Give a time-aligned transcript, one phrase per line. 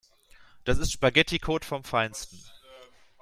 [0.63, 2.43] Das ist Spaghetticode vom Feinsten.